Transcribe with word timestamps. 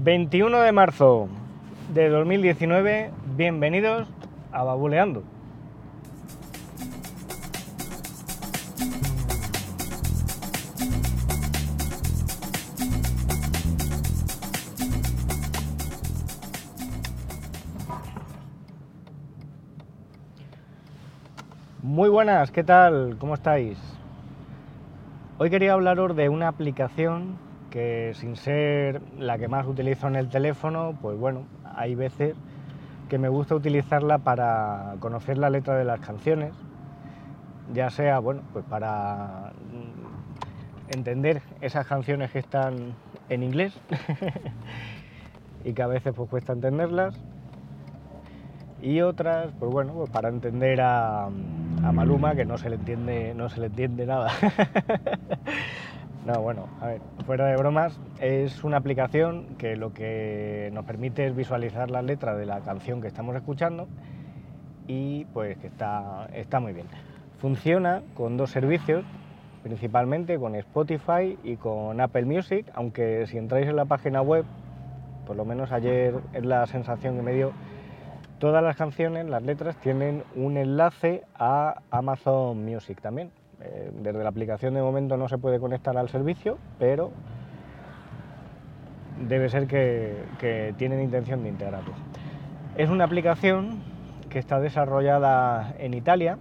21 0.00 0.60
de 0.60 0.70
marzo 0.70 1.28
de 1.92 2.08
2019, 2.08 3.10
bienvenidos 3.36 4.06
a 4.52 4.62
Babuleando. 4.62 5.24
Muy 21.82 22.08
buenas, 22.08 22.52
¿qué 22.52 22.62
tal? 22.62 23.16
¿Cómo 23.18 23.34
estáis? 23.34 23.76
Hoy 25.38 25.50
quería 25.50 25.72
hablaros 25.72 26.14
de 26.14 26.28
una 26.28 26.46
aplicación 26.46 27.47
que 27.70 28.12
sin 28.14 28.36
ser 28.36 29.00
la 29.18 29.38
que 29.38 29.48
más 29.48 29.66
utilizo 29.66 30.06
en 30.08 30.16
el 30.16 30.28
teléfono, 30.28 30.94
pues 31.00 31.18
bueno, 31.18 31.46
hay 31.74 31.94
veces 31.94 32.34
que 33.08 33.18
me 33.18 33.28
gusta 33.28 33.54
utilizarla 33.54 34.18
para 34.18 34.94
conocer 35.00 35.38
la 35.38 35.50
letra 35.50 35.76
de 35.76 35.84
las 35.84 36.00
canciones, 36.00 36.52
ya 37.72 37.90
sea, 37.90 38.18
bueno, 38.18 38.42
pues 38.52 38.64
para 38.64 39.52
entender 40.88 41.42
esas 41.60 41.86
canciones 41.86 42.30
que 42.30 42.38
están 42.38 42.94
en 43.28 43.42
inglés 43.42 43.78
y 45.64 45.72
que 45.72 45.82
a 45.82 45.86
veces 45.86 46.14
pues 46.14 46.28
cuesta 46.30 46.52
entenderlas 46.52 47.14
y 48.80 49.00
otras, 49.00 49.50
pues 49.58 49.70
bueno, 49.72 49.92
pues 49.92 50.10
para 50.10 50.28
entender 50.28 50.80
a, 50.80 51.24
a 51.24 51.92
Maluma 51.92 52.34
que 52.34 52.44
no 52.44 52.58
se 52.58 52.70
le 52.70 52.76
entiende, 52.76 53.34
no 53.34 53.48
se 53.48 53.60
le 53.60 53.66
entiende 53.66 54.06
nada. 54.06 54.30
no, 56.28 56.42
bueno, 56.42 56.68
a 56.82 56.88
ver, 56.88 57.00
fuera 57.24 57.46
de 57.46 57.56
bromas, 57.56 57.98
es 58.20 58.62
una 58.62 58.76
aplicación 58.76 59.56
que 59.56 59.76
lo 59.76 59.94
que 59.94 60.68
nos 60.74 60.84
permite 60.84 61.26
es 61.26 61.34
visualizar 61.34 61.90
la 61.90 62.02
letra 62.02 62.36
de 62.36 62.44
la 62.44 62.60
canción 62.60 63.00
que 63.00 63.08
estamos 63.08 63.34
escuchando 63.34 63.88
y 64.86 65.24
pues 65.32 65.56
que 65.56 65.68
está, 65.68 66.28
está 66.34 66.60
muy 66.60 66.74
bien. 66.74 66.86
Funciona 67.38 68.02
con 68.14 68.36
dos 68.36 68.50
servicios, 68.50 69.06
principalmente 69.62 70.38
con 70.38 70.54
Spotify 70.54 71.38
y 71.42 71.56
con 71.56 71.98
Apple 71.98 72.26
Music, 72.26 72.66
aunque 72.74 73.26
si 73.26 73.38
entráis 73.38 73.66
en 73.66 73.76
la 73.76 73.86
página 73.86 74.20
web, 74.20 74.44
por 75.26 75.34
lo 75.34 75.46
menos 75.46 75.72
ayer 75.72 76.14
es 76.34 76.44
la 76.44 76.66
sensación 76.66 77.16
que 77.16 77.22
me 77.22 77.32
dio, 77.32 77.54
Todas 78.38 78.62
las 78.62 78.76
canciones, 78.76 79.26
las 79.26 79.42
letras, 79.42 79.76
tienen 79.78 80.22
un 80.36 80.58
enlace 80.58 81.24
a 81.34 81.80
Amazon 81.90 82.64
Music 82.64 83.00
también. 83.00 83.32
Eh, 83.60 83.90
desde 83.92 84.22
la 84.22 84.28
aplicación 84.28 84.74
de 84.74 84.82
momento 84.82 85.16
no 85.16 85.28
se 85.28 85.38
puede 85.38 85.58
conectar 85.58 85.96
al 85.96 86.08
servicio, 86.08 86.58
pero 86.78 87.10
debe 89.26 89.48
ser 89.48 89.66
que, 89.66 90.74
tienen 90.76 91.02
intención 91.02 91.42
de 91.42 91.48
integrarlo. 91.48 91.94
Es 92.76 92.88
una 92.88 93.04
aplicación 93.04 93.82
que 94.30 94.38
está 94.38 94.60
desarrollada 94.60 95.74
en 95.78 95.94
Italia. 95.94 96.38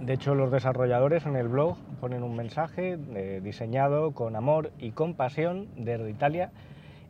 De 0.00 0.14
hecho, 0.14 0.34
los 0.34 0.50
desarrolladores 0.50 1.26
en 1.26 1.36
el 1.36 1.48
blog 1.48 1.76
ponen 2.00 2.22
un 2.22 2.36
mensaje 2.36 2.98
eh, 3.14 3.40
diseñado 3.42 4.12
con 4.12 4.36
amor 4.36 4.70
y 4.78 4.92
compasión 4.92 5.68
desde 5.76 6.08
Italia 6.08 6.52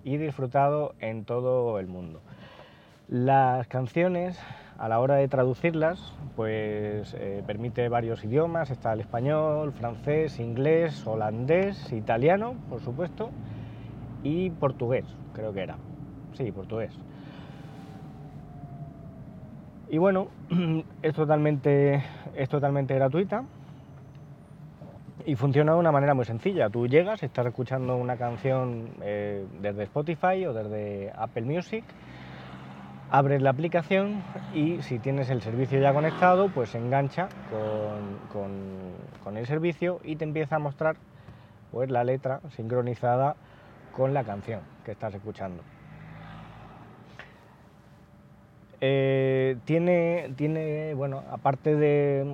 y 0.02 0.16
disfrutado 0.16 0.94
en 1.00 1.24
todo 1.24 1.78
el 1.78 1.86
mundo. 1.86 2.20
Las 3.08 3.68
canciones, 3.68 4.38
a 4.78 4.88
la 4.88 5.00
hora 5.00 5.16
de 5.16 5.26
traducirlas, 5.26 6.14
pues 6.36 7.14
eh, 7.18 7.42
permite 7.46 7.88
varios 7.88 8.22
idiomas, 8.24 8.70
está 8.70 8.92
el 8.92 9.00
español, 9.00 9.72
francés, 9.72 10.38
inglés, 10.38 11.04
holandés, 11.04 11.92
italiano, 11.92 12.54
por 12.70 12.80
supuesto, 12.80 13.30
y 14.22 14.50
portugués, 14.50 15.04
creo 15.34 15.52
que 15.52 15.62
era. 15.62 15.76
Sí, 16.34 16.52
portugués. 16.52 16.96
Y 19.90 19.98
bueno, 19.98 20.28
es 21.02 21.14
totalmente, 21.14 22.04
es 22.36 22.48
totalmente 22.48 22.94
gratuita 22.94 23.44
y 25.26 25.34
funciona 25.34 25.72
de 25.72 25.78
una 25.78 25.90
manera 25.90 26.14
muy 26.14 26.24
sencilla. 26.24 26.70
Tú 26.70 26.86
llegas, 26.86 27.22
estás 27.24 27.46
escuchando 27.46 27.96
una 27.96 28.16
canción 28.16 28.90
eh, 29.02 29.44
desde 29.60 29.82
Spotify 29.84 30.46
o 30.46 30.52
desde 30.52 31.10
Apple 31.16 31.42
Music 31.42 31.84
abres 33.10 33.42
la 33.42 33.50
aplicación 33.50 34.22
y 34.54 34.82
si 34.82 34.98
tienes 34.98 35.30
el 35.30 35.42
servicio 35.42 35.80
ya 35.80 35.92
conectado, 35.92 36.48
pues 36.48 36.74
engancha 36.74 37.28
con, 38.32 39.36
el 39.36 39.46
servicio 39.46 40.00
y 40.04 40.16
te 40.16 40.24
empieza 40.24 40.56
a 40.56 40.58
mostrar 40.58 40.96
pues, 41.70 41.90
la 41.90 42.04
letra 42.04 42.40
sincronizada 42.56 43.36
con 43.92 44.14
la 44.14 44.24
canción 44.24 44.60
que 44.84 44.92
estás 44.92 45.14
escuchando. 45.14 45.62
Eh, 48.80 49.56
tiene, 49.64 50.32
tiene, 50.36 50.94
bueno, 50.94 51.24
aparte 51.32 51.74
de 51.74 52.24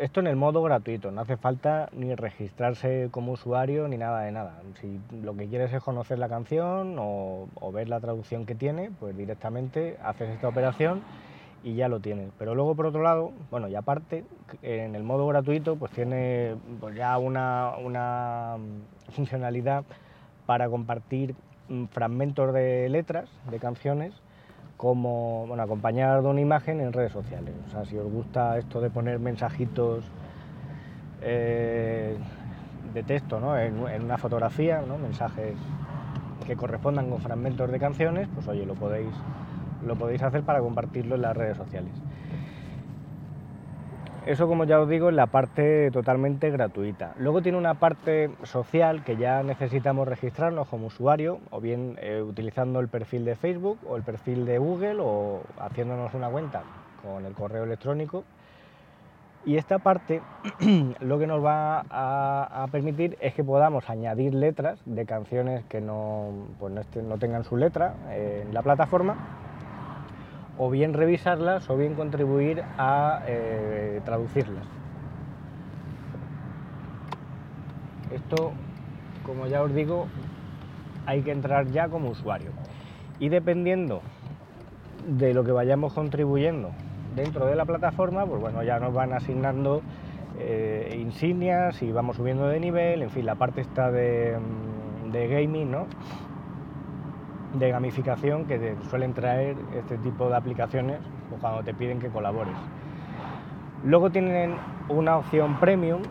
esto, 0.00 0.18
en 0.18 0.26
el 0.26 0.34
modo 0.34 0.60
gratuito, 0.62 1.12
no 1.12 1.20
hace 1.20 1.36
falta 1.36 1.88
ni 1.92 2.16
registrarse 2.16 3.08
como 3.12 3.32
usuario 3.32 3.86
ni 3.86 3.96
nada 3.96 4.22
de 4.22 4.32
nada. 4.32 4.60
Si 4.80 5.00
lo 5.22 5.36
que 5.36 5.46
quieres 5.46 5.72
es 5.72 5.82
conocer 5.82 6.18
la 6.18 6.28
canción 6.28 6.96
o, 6.98 7.46
ver 7.72 7.88
la 7.88 8.00
traducción 8.00 8.44
que 8.44 8.56
tiene, 8.56 8.90
pues 8.98 9.16
directamente 9.16 9.96
haces 10.02 10.30
esta 10.30 10.48
operación 10.48 11.02
y 11.62 11.74
ya 11.76 11.88
lo 11.88 12.00
tienes. 12.00 12.30
Pero 12.38 12.56
luego 12.56 12.74
por 12.74 12.86
otro 12.86 13.02
lado, 13.02 13.30
bueno, 13.52 13.68
y 13.68 13.76
aparte, 13.76 14.24
en 14.62 14.96
el 14.96 15.04
modo 15.04 15.28
gratuito, 15.28 15.76
pues 15.76 15.92
tiene 15.92 16.56
pues 16.80 16.96
ya 16.96 17.16
una, 17.18 17.74
una 17.78 18.56
funcionalidad 19.10 19.84
para 20.44 20.68
compartir 20.68 21.36
mm, 21.68 21.84
fragmentos 21.86 22.52
de 22.52 22.88
letras 22.88 23.28
de 23.48 23.60
canciones 23.60 24.12
como 24.76 25.46
bueno, 25.46 25.62
acompañar 25.62 26.22
de 26.22 26.28
una 26.28 26.40
imagen 26.40 26.80
en 26.80 26.92
redes 26.92 27.12
sociales. 27.12 27.54
O 27.68 27.70
sea, 27.70 27.84
si 27.84 27.96
os 27.96 28.10
gusta 28.10 28.58
esto 28.58 28.80
de 28.80 28.90
poner 28.90 29.18
mensajitos 29.18 30.04
eh, 31.22 32.16
de 32.92 33.02
texto 33.02 33.40
¿no? 33.40 33.58
en, 33.58 33.78
una 33.78 34.18
fotografía, 34.18 34.82
¿no? 34.86 34.98
mensajes 34.98 35.56
que 36.46 36.56
correspondan 36.56 37.08
con 37.08 37.20
fragmentos 37.20 37.70
de 37.70 37.78
canciones, 37.78 38.28
pues 38.34 38.46
oye, 38.48 38.66
lo 38.66 38.74
podéis, 38.74 39.14
lo 39.86 39.96
podéis 39.96 40.22
hacer 40.22 40.42
para 40.42 40.60
compartirlo 40.60 41.14
en 41.14 41.22
las 41.22 41.36
redes 41.36 41.56
sociales. 41.56 41.92
Eso, 44.26 44.48
como 44.48 44.64
ya 44.64 44.80
os 44.80 44.88
digo, 44.88 45.10
es 45.10 45.14
la 45.14 45.26
parte 45.26 45.90
totalmente 45.90 46.50
gratuita. 46.50 47.12
Luego 47.18 47.42
tiene 47.42 47.58
una 47.58 47.74
parte 47.74 48.30
social 48.44 49.04
que 49.04 49.18
ya 49.18 49.42
necesitamos 49.42 50.08
registrarnos 50.08 50.66
como 50.68 50.86
usuario, 50.86 51.40
o 51.50 51.60
bien 51.60 51.98
eh, 52.00 52.22
utilizando 52.22 52.80
el 52.80 52.88
perfil 52.88 53.26
de 53.26 53.36
Facebook 53.36 53.78
o 53.86 53.96
el 53.96 54.02
perfil 54.02 54.46
de 54.46 54.56
Google 54.56 54.96
o 55.00 55.42
haciéndonos 55.58 56.14
una 56.14 56.30
cuenta 56.30 56.62
con 57.02 57.26
el 57.26 57.34
correo 57.34 57.64
electrónico. 57.64 58.24
Y 59.44 59.58
esta 59.58 59.78
parte 59.78 60.22
lo 61.00 61.18
que 61.18 61.26
nos 61.26 61.44
va 61.44 61.84
a, 61.90 62.66
permitir 62.72 63.18
es 63.20 63.34
que 63.34 63.44
podamos 63.44 63.90
añadir 63.90 64.32
letras 64.32 64.80
de 64.86 65.04
canciones 65.04 65.64
que 65.66 65.82
no, 65.82 66.30
pues 66.58 66.72
no 66.96 67.18
tengan 67.18 67.44
su 67.44 67.58
letra 67.58 67.94
en 68.10 68.54
la 68.54 68.62
plataforma 68.62 69.43
o 70.58 70.70
bien 70.70 70.92
revisarlas 70.92 71.68
o 71.68 71.76
bien 71.76 71.94
contribuir 71.94 72.62
a 72.78 73.22
eh, 73.26 74.00
traducirlas. 74.04 74.64
Esto, 78.12 78.52
como 79.24 79.46
ya 79.46 79.62
os 79.62 79.74
digo, 79.74 80.06
hay 81.06 81.22
que 81.22 81.32
entrar 81.32 81.66
ya 81.66 81.88
como 81.88 82.10
usuario. 82.10 82.50
Y 83.18 83.28
dependiendo 83.28 84.02
de 85.06 85.34
lo 85.34 85.44
que 85.44 85.52
vayamos 85.52 85.92
contribuyendo 85.92 86.70
dentro 87.16 87.46
de 87.46 87.56
la 87.56 87.64
plataforma, 87.64 88.24
pues 88.26 88.40
bueno, 88.40 88.62
ya 88.62 88.78
nos 88.78 88.94
van 88.94 89.12
asignando 89.12 89.82
eh, 90.38 90.96
insignias 90.98 91.82
y 91.82 91.92
vamos 91.92 92.16
subiendo 92.16 92.48
de 92.48 92.60
nivel, 92.60 93.02
en 93.02 93.10
fin, 93.10 93.26
la 93.26 93.34
parte 93.34 93.60
está 93.60 93.90
de, 93.90 94.36
de 95.12 95.28
gaming, 95.28 95.70
¿no? 95.70 95.86
De 97.54 97.70
gamificación 97.70 98.46
que 98.46 98.76
suelen 98.90 99.14
traer 99.14 99.56
este 99.74 99.96
tipo 99.98 100.28
de 100.28 100.36
aplicaciones 100.36 100.98
cuando 101.40 101.62
te 101.62 101.74
piden 101.74 102.00
que 102.00 102.08
colabores. 102.08 102.56
Luego 103.84 104.10
tienen 104.10 104.56
una 104.88 105.18
opción 105.18 105.58
premium, 105.60 106.02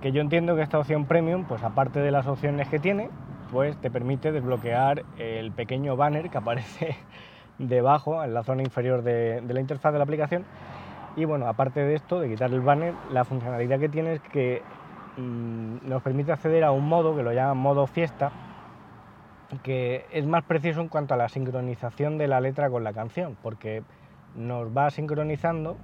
que 0.00 0.12
yo 0.12 0.20
entiendo 0.20 0.56
que 0.56 0.62
esta 0.62 0.78
opción 0.78 1.04
premium, 1.06 1.44
pues 1.44 1.62
aparte 1.62 2.00
de 2.00 2.10
las 2.10 2.26
opciones 2.26 2.68
que 2.68 2.78
tiene, 2.78 3.10
pues 3.50 3.76
te 3.76 3.90
permite 3.90 4.32
desbloquear 4.32 5.04
el 5.18 5.52
pequeño 5.52 5.96
banner 5.96 6.30
que 6.30 6.38
aparece 6.38 6.96
debajo, 7.58 8.22
en 8.24 8.34
la 8.34 8.42
zona 8.42 8.62
inferior 8.62 9.02
de, 9.02 9.42
la 9.46 9.60
interfaz 9.60 9.92
de 9.92 9.98
la 9.98 10.04
aplicación. 10.04 10.44
Y 11.16 11.24
bueno, 11.24 11.46
aparte 11.48 11.80
de 11.80 11.94
esto, 11.94 12.20
de 12.20 12.28
quitar 12.28 12.52
el 12.52 12.60
banner, 12.60 12.94
la 13.10 13.24
funcionalidad 13.24 13.78
que 13.78 13.88
tiene 13.88 14.14
es 14.14 14.20
que 14.20 14.62
mm, 15.16 15.88
nos 15.88 16.02
permite 16.02 16.32
acceder 16.32 16.64
a 16.64 16.70
un 16.70 16.88
modo 16.88 17.16
que 17.16 17.22
lo 17.22 17.32
llaman 17.32 17.58
modo 17.58 17.86
fiesta, 17.86 18.32
que 19.62 20.04
es 20.12 20.26
más 20.26 20.44
preciso 20.44 20.80
en 20.80 20.88
cuanto 20.88 21.14
a 21.14 21.16
la 21.16 21.28
sincronización 21.28 22.18
de 22.18 22.28
la 22.28 22.40
letra 22.40 22.70
con 22.70 22.84
la 22.84 22.92
canción, 22.92 23.36
porque 23.42 23.82
nos 24.36 24.76
va 24.76 24.90
sincronizando 24.90 25.76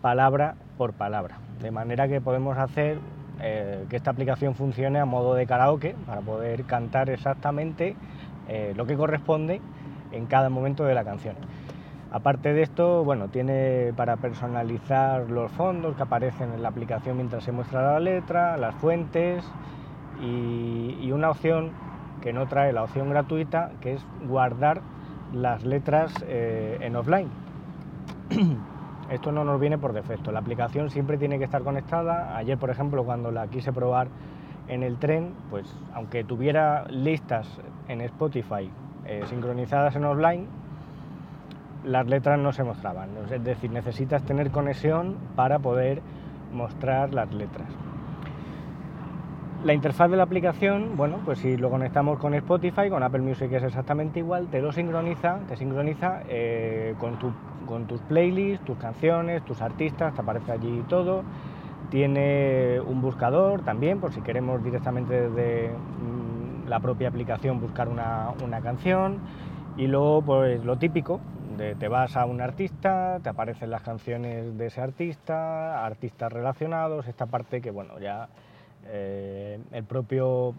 palabra 0.00 0.56
por 0.78 0.92
palabra, 0.92 1.38
de 1.60 1.70
manera 1.70 2.08
que 2.08 2.20
podemos 2.20 2.58
hacer 2.58 2.98
eh, 3.40 3.86
que 3.88 3.96
esta 3.96 4.10
aplicación 4.10 4.54
funcione 4.54 4.98
a 4.98 5.04
modo 5.04 5.34
de 5.34 5.46
karaoke 5.46 5.94
para 6.06 6.20
poder 6.20 6.64
cantar 6.64 7.10
exactamente 7.10 7.96
eh, 8.48 8.72
lo 8.76 8.86
que 8.86 8.96
corresponde 8.96 9.60
en 10.12 10.26
cada 10.26 10.48
momento 10.48 10.84
de 10.84 10.94
la 10.94 11.04
canción. 11.04 11.36
Aparte 12.12 12.52
de 12.52 12.62
esto, 12.62 13.04
bueno, 13.04 13.28
tiene 13.28 13.94
para 13.96 14.18
personalizar 14.18 15.30
los 15.30 15.50
fondos 15.52 15.96
que 15.96 16.02
aparecen 16.02 16.52
en 16.52 16.62
la 16.62 16.68
aplicación 16.68 17.16
mientras 17.16 17.42
se 17.42 17.52
muestra 17.52 17.94
la 17.94 18.00
letra, 18.00 18.58
las 18.58 18.74
fuentes 18.74 19.42
y, 20.20 21.10
una 21.10 21.30
opción 21.30 21.72
que 22.22 22.32
no 22.32 22.46
trae 22.46 22.72
la 22.72 22.84
opción 22.84 23.10
gratuita, 23.10 23.72
que 23.80 23.94
es 23.94 24.06
guardar 24.26 24.80
las 25.32 25.64
letras 25.64 26.12
eh, 26.26 26.78
en 26.80 26.96
offline. 26.96 27.28
Esto 29.10 29.32
no 29.32 29.44
nos 29.44 29.60
viene 29.60 29.76
por 29.76 29.92
defecto. 29.92 30.32
La 30.32 30.38
aplicación 30.38 30.88
siempre 30.88 31.18
tiene 31.18 31.38
que 31.38 31.44
estar 31.44 31.62
conectada. 31.62 32.34
Ayer, 32.36 32.56
por 32.56 32.70
ejemplo, 32.70 33.04
cuando 33.04 33.30
la 33.30 33.46
quise 33.48 33.72
probar 33.72 34.08
en 34.68 34.82
el 34.82 34.96
tren, 34.98 35.34
pues 35.50 35.66
aunque 35.92 36.24
tuviera 36.24 36.86
listas 36.88 37.46
en 37.88 38.00
Spotify 38.00 38.70
eh, 39.04 39.22
sincronizadas 39.28 39.96
en 39.96 40.04
offline, 40.04 40.46
las 41.84 42.06
letras 42.06 42.38
no 42.38 42.52
se 42.52 42.62
mostraban. 42.62 43.10
Es 43.30 43.44
decir, 43.44 43.70
necesitas 43.70 44.22
tener 44.22 44.50
conexión 44.50 45.16
para 45.34 45.58
poder 45.58 46.00
mostrar 46.52 47.12
las 47.12 47.32
letras. 47.34 47.68
La 49.64 49.74
interfaz 49.74 50.10
de 50.10 50.16
la 50.16 50.24
aplicación, 50.24 50.96
bueno, 50.96 51.20
pues 51.24 51.38
si 51.38 51.56
lo 51.56 51.70
conectamos 51.70 52.18
con 52.18 52.34
Spotify, 52.34 52.90
con 52.90 53.04
Apple 53.04 53.20
Music 53.20 53.52
es 53.52 53.62
exactamente 53.62 54.18
igual, 54.18 54.48
te 54.48 54.60
lo 54.60 54.72
sincroniza, 54.72 55.38
te 55.46 55.56
sincroniza 55.56 56.22
eh, 56.28 56.96
con, 56.98 57.16
con 57.64 57.86
tus 57.86 58.00
playlists, 58.00 58.66
tus 58.66 58.76
canciones, 58.78 59.44
tus 59.44 59.62
artistas, 59.62 60.14
te 60.14 60.20
aparece 60.20 60.50
allí 60.50 60.82
todo. 60.88 61.22
Tiene 61.90 62.80
un 62.80 63.00
buscador 63.00 63.62
también, 63.62 64.00
por 64.00 64.12
si 64.12 64.20
queremos 64.20 64.64
directamente 64.64 65.28
desde 65.28 65.70
mm, 65.70 66.68
la 66.68 66.80
propia 66.80 67.06
aplicación 67.06 67.60
buscar 67.60 67.88
una, 67.88 68.30
una 68.42 68.60
canción. 68.62 69.20
Y 69.76 69.86
luego, 69.86 70.22
pues 70.22 70.64
lo 70.64 70.76
típico, 70.76 71.20
te 71.78 71.86
vas 71.86 72.16
a 72.16 72.24
un 72.24 72.40
artista, 72.40 73.20
te 73.22 73.28
aparecen 73.28 73.70
las 73.70 73.82
canciones 73.82 74.58
de 74.58 74.66
ese 74.66 74.80
artista, 74.80 75.86
artistas 75.86 76.32
relacionados, 76.32 77.06
esta 77.06 77.26
parte 77.26 77.60
que 77.60 77.70
bueno, 77.70 78.00
ya 78.00 78.28
eh, 78.86 79.58
el, 79.72 79.84
propio, 79.84 80.54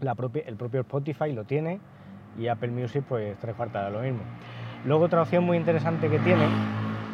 el 0.00 0.56
propio 0.56 0.80
Spotify 0.80 1.32
lo 1.32 1.44
tiene 1.44 1.80
y 2.38 2.48
Apple 2.48 2.70
Music 2.70 3.04
pues 3.08 3.36
tres 3.38 3.54
cuartas 3.54 3.86
de 3.86 3.90
lo 3.92 4.00
mismo. 4.00 4.20
Luego 4.84 5.04
otra 5.04 5.22
opción 5.22 5.44
muy 5.44 5.56
interesante 5.56 6.08
que 6.08 6.18
tiene 6.20 6.44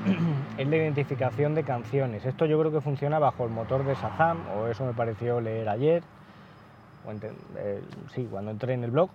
es 0.59 0.69
la 0.69 0.77
identificación 0.77 1.55
de 1.55 1.65
canciones. 1.65 2.25
Esto 2.25 2.47
yo 2.47 2.59
creo 2.61 2.71
que 2.71 2.81
funciona 2.81 3.19
bajo 3.19 3.45
el 3.45 3.51
motor 3.51 3.85
de 3.85 3.95
Shazam, 3.95 4.39
o 4.57 4.69
eso 4.69 4.85
me 4.85 4.93
pareció 4.93 5.41
leer 5.41 5.69
ayer, 5.69 6.03
eh, 7.57 7.83
sí, 8.15 8.27
cuando 8.31 8.51
entré 8.51 8.75
en 8.75 8.85
el 8.85 8.91
blog, 8.91 9.11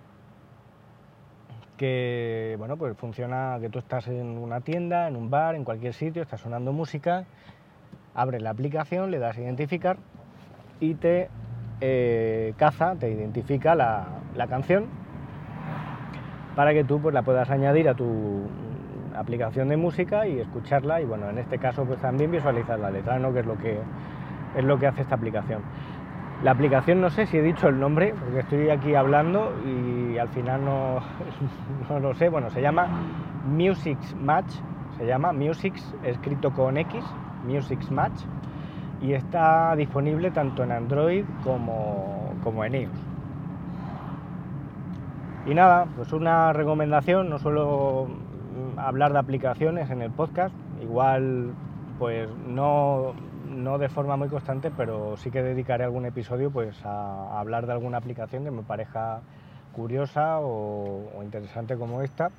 que 1.76 2.56
bueno, 2.58 2.76
pues 2.76 2.96
funciona 2.96 3.58
que 3.60 3.68
tú 3.68 3.78
estás 3.78 4.06
en 4.08 4.38
una 4.38 4.60
tienda, 4.60 5.08
en 5.08 5.16
un 5.16 5.30
bar, 5.30 5.54
en 5.54 5.64
cualquier 5.64 5.94
sitio, 5.94 6.22
está 6.22 6.36
sonando 6.36 6.72
música, 6.72 7.24
abres 8.14 8.42
la 8.42 8.50
aplicación, 8.50 9.10
le 9.10 9.18
das 9.18 9.36
a 9.36 9.40
identificar 9.40 9.96
y 10.82 10.94
te 10.94 11.28
eh, 11.80 12.54
caza, 12.56 12.96
te 12.96 13.08
identifica 13.08 13.76
la, 13.76 14.04
canción 14.48 14.86
para 16.56 16.72
que 16.72 16.82
tú 16.82 17.00
pues, 17.00 17.14
la 17.14 17.22
puedas 17.22 17.50
añadir 17.50 17.88
a 17.88 17.94
tu 17.94 18.42
aplicación 19.16 19.68
de 19.68 19.76
música 19.76 20.26
y 20.26 20.40
escucharla 20.40 21.00
y 21.00 21.04
bueno, 21.04 21.30
en 21.30 21.38
este 21.38 21.58
caso 21.58 21.84
pues 21.84 22.00
también 22.00 22.32
visualizar 22.32 22.80
la 22.80 22.90
letra, 22.90 23.18
¿no? 23.20 23.32
que 23.32 23.40
es 23.40 23.46
lo 23.46 23.56
que 23.56 23.78
es 24.56 24.64
lo 24.64 24.78
que 24.78 24.88
hace 24.88 25.02
esta 25.02 25.14
aplicación. 25.14 25.62
La 26.42 26.50
aplicación 26.50 27.00
no 27.00 27.10
sé 27.10 27.26
si 27.26 27.36
he 27.36 27.42
dicho 27.42 27.68
el 27.68 27.78
nombre, 27.78 28.12
porque 28.18 28.40
estoy 28.40 28.68
aquí 28.68 28.96
hablando 28.96 29.52
y 29.64 30.18
al 30.18 30.28
final 30.30 30.64
no, 30.64 30.98
no 31.88 32.00
lo 32.00 32.12
sé. 32.14 32.28
Bueno, 32.28 32.50
se 32.50 32.60
llama 32.60 32.88
Music 33.46 33.98
Match, 34.20 34.52
se 34.98 35.06
llama 35.06 35.32
Music 35.32 35.74
escrito 36.02 36.50
con 36.50 36.76
X, 36.76 37.04
Music 37.46 37.88
Match, 37.90 38.24
y 39.02 39.14
está 39.14 39.74
disponible 39.76 40.30
tanto 40.30 40.62
en 40.62 40.72
Android 40.72 41.24
como, 41.44 42.32
como 42.42 42.64
en 42.64 42.74
iOS. 42.74 42.90
Y 45.46 45.54
nada, 45.54 45.86
pues 45.96 46.12
una 46.12 46.52
recomendación, 46.52 47.28
no 47.28 47.38
suelo 47.38 48.08
hablar 48.76 49.12
de 49.12 49.18
aplicaciones 49.18 49.90
en 49.90 50.02
el 50.02 50.10
podcast, 50.12 50.54
igual 50.80 51.52
pues 51.98 52.28
no 52.46 53.14
no 53.52 53.78
de 53.78 53.88
forma 53.88 54.16
muy 54.16 54.28
constante, 54.28 54.70
pero 54.70 55.16
sí 55.16 55.30
que 55.30 55.42
dedicaré 55.42 55.84
algún 55.84 56.06
episodio 56.06 56.50
pues, 56.50 56.76
a, 56.84 57.38
hablar 57.38 57.66
de 57.66 57.72
alguna 57.72 57.98
aplicación 57.98 58.44
que 58.44 58.50
me 58.50 58.62
parezca 58.62 59.20
curiosa 59.72 60.40
o, 60.40 61.22
interesante 61.22 61.76
como 61.76 62.02
esta. 62.02 62.30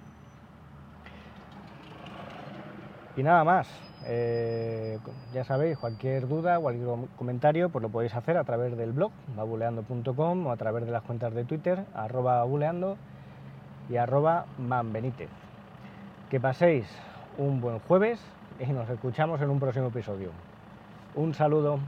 Y 3.15 3.23
nada 3.23 3.43
más. 3.43 3.92
Eh, 4.05 4.99
ya 5.33 5.43
sabéis, 5.43 5.77
cualquier 5.77 6.27
duda, 6.27 6.59
cualquier 6.59 6.87
comentario, 7.17 7.69
pues 7.69 7.81
lo 7.81 7.89
podéis 7.89 8.15
hacer 8.15 8.37
a 8.37 8.43
través 8.43 8.75
del 8.75 8.91
blog, 8.91 9.11
babuleando.com 9.35 10.47
o 10.47 10.51
a 10.51 10.57
través 10.57 10.85
de 10.85 10.91
las 10.91 11.03
cuentas 11.03 11.33
de 11.33 11.45
Twitter, 11.45 11.85
arroba 11.93 12.37
babuleando 12.37 12.97
y 13.89 13.97
arroba 13.97 14.45
manbenítez. 14.57 15.29
Que 16.29 16.39
paséis 16.39 16.85
un 17.37 17.61
buen 17.61 17.79
jueves 17.79 18.19
y 18.59 18.71
nos 18.71 18.89
escuchamos 18.89 19.41
en 19.41 19.49
un 19.49 19.59
próximo 19.59 19.87
episodio. 19.87 20.31
Un 21.15 21.33
saludo. 21.33 21.79